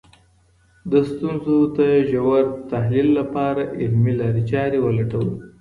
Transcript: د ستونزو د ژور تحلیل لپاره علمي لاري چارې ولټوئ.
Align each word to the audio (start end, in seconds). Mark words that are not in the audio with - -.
د 0.91 0.93
ستونزو 1.09 1.57
د 1.77 1.79
ژور 2.11 2.43
تحلیل 2.71 3.09
لپاره 3.19 3.61
علمي 3.81 4.13
لاري 4.21 4.43
چارې 4.51 4.77
ولټوئ. 4.81 5.29